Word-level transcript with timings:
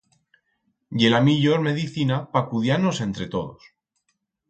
Ye 1.01 1.11
la 1.11 1.19
millor 1.27 1.63
medicina 1.69 2.19
pa 2.33 2.45
cudiar-nos 2.55 3.07
entre 3.09 3.33
todos. 3.39 3.73